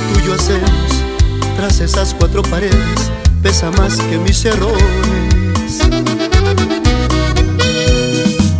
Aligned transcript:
tuyo 0.00 0.34
hacemos 0.34 1.08
tras 1.56 1.80
esas 1.80 2.14
cuatro 2.14 2.42
paredes 2.42 3.10
pesa 3.42 3.70
más 3.72 3.96
que 3.96 4.18
mis 4.18 4.44
errores. 4.44 5.80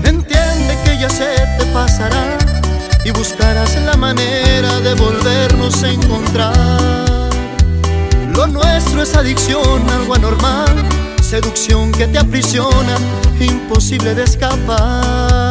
Entiende 0.05 0.79
que 0.85 0.99
ya 1.01 1.09
se 1.09 1.37
te 1.59 1.65
pasará 1.73 2.39
y 3.05 3.11
buscarás 3.11 3.77
la 3.83 3.97
manera 3.97 4.81
de 4.81 4.95
volvernos 4.95 5.83
a 5.83 5.91
encontrar. 5.91 7.31
Lo 8.35 8.47
nuestro 8.47 9.03
es 9.03 9.15
adicción, 9.15 9.89
algo 9.91 10.15
anormal, 10.15 10.75
seducción 11.23 11.93
que 11.93 12.07
te 12.07 12.19
aprisiona, 12.19 12.97
imposible 13.41 14.15
de 14.15 14.25
escapar. 14.25 15.48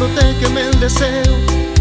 Cuando 0.00 0.18
te 0.18 0.34
queme 0.38 0.62
el 0.62 0.80
deseo 0.80 1.36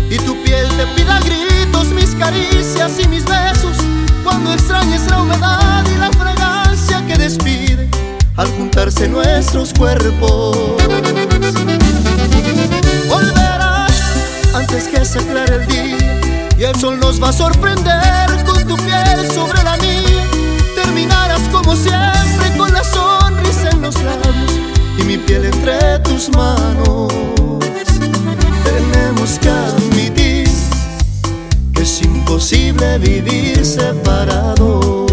y 0.09 0.17
tu 0.17 0.35
piel 0.43 0.67
te 0.75 0.85
pida 0.87 1.21
gritos 1.21 1.87
mis 1.93 2.09
caricias 2.15 2.99
y 2.99 3.07
mis 3.07 3.23
besos. 3.23 3.77
Cuando 4.25 4.51
extrañes 4.51 5.09
la 5.09 5.21
humedad 5.21 5.85
y 5.89 5.97
la 5.97 6.11
fragancia 6.11 7.05
que 7.07 7.17
despide 7.17 7.87
al 8.35 8.47
juntarse 8.57 9.07
nuestros 9.07 9.73
cuerpos. 9.73 10.57
Volverás 13.07 13.94
antes 14.53 14.89
que 14.89 15.05
se 15.05 15.19
aclare 15.19 15.55
el 15.55 15.67
día 15.67 16.49
y 16.57 16.63
el 16.63 16.75
sol 16.75 16.99
nos 16.99 17.23
va 17.23 17.29
a 17.29 17.33
sorprender 17.33 18.44
con 18.45 18.67
tu 18.67 18.75
piel 18.75 19.31
sobre 19.33 19.58
vivir 33.00 33.66
separado. 33.66 35.05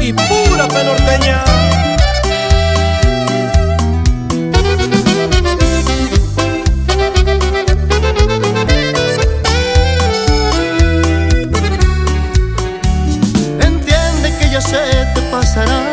Y 0.00 0.12
pura 0.12 0.68
penorteña. 0.68 1.44
Entiende 13.60 14.36
que 14.38 14.50
ya 14.50 14.60
se 14.60 14.78
te 15.14 15.20
pasará 15.30 15.92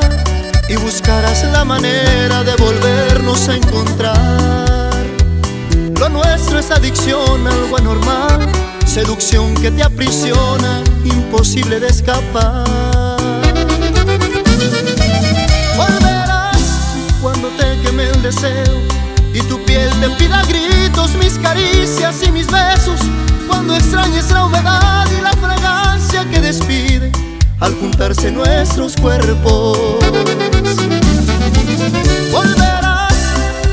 y 0.70 0.76
buscarás 0.76 1.44
la 1.52 1.66
manera 1.66 2.44
de 2.44 2.56
volvernos 2.56 3.50
a 3.50 3.56
encontrar. 3.56 4.33
Lo 6.04 6.09
nuestro 6.09 6.59
es 6.59 6.70
adicción, 6.70 7.48
algo 7.48 7.78
anormal, 7.78 8.52
seducción 8.86 9.54
que 9.54 9.72
te 9.72 9.84
aprisiona, 9.84 10.84
imposible 11.06 11.80
de 11.80 11.88
escapar. 11.88 12.68
Volverás 15.78 16.59
cuando 17.22 17.48
te 17.52 17.80
queme 17.81 18.09
el 18.09 18.22
deseo 18.22 18.81
y 19.34 19.40
tu 19.44 19.64
piel 19.64 19.90
te 20.02 20.09
pida 20.09 20.44
gritos 20.44 21.16
mis 21.16 21.40
caricias 21.40 22.22
y 22.22 22.34
mis 22.34 22.47
besos. 22.47 23.00
Cuando 23.47 23.74
extrañes 23.74 24.30
la 24.30 24.44
humedad 24.44 25.08
y 25.18 25.22
la 25.22 25.31
fragancia 25.31 26.30
que 26.30 26.41
despide 26.41 27.14
al 27.62 27.74
juntarse 27.75 28.30
nuestros 28.30 28.97
cuerpos. 28.97 29.78
Volverás 32.30 33.16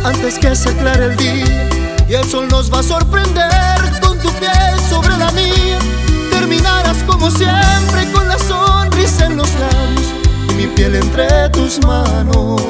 antes 0.05 0.39
que 0.39 0.55
se 0.55 0.69
aclare 0.69 1.07
el 1.07 1.17
día 1.17 1.70
y 2.11 2.15
el 2.15 2.25
sol 2.25 2.49
nos 2.49 2.73
va 2.73 2.81
a 2.81 2.83
sorprender 2.83 4.01
con 4.03 4.19
tu 4.19 4.31
piel 4.33 4.81
sobre 4.89 5.17
la 5.17 5.31
mía. 5.31 5.79
Terminarás 6.33 6.97
como 7.05 7.31
siempre 7.31 8.11
con 8.13 8.27
la 8.27 8.37
sonrisa 8.37 9.27
en 9.27 9.37
los 9.37 9.49
labios 9.55 10.07
y 10.51 10.55
mi 10.55 10.67
piel 10.75 10.97
entre 10.97 11.49
tus 11.51 11.79
manos. 11.87 12.61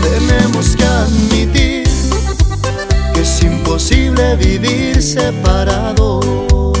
Tenemos 0.00 0.76
que 0.76 0.84
admitir 0.84 1.88
que 3.12 3.20
es 3.20 3.42
imposible 3.42 4.34
vivir 4.36 5.02
separado. 5.02 6.72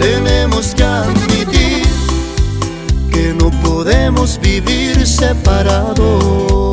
Tenemos 0.00 0.74
que 0.74 0.84
admitir 0.84 1.86
que 3.10 3.34
no 3.38 3.50
podemos 3.62 4.38
vivir 4.38 5.06
separados. 5.06 6.71